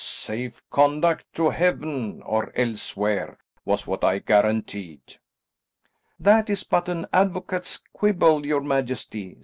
[0.03, 5.17] Safe conduct to Heaven, or elsewhere, was what I guaranteed."
[6.19, 9.37] "That is but an advocate's quibble, your majesty.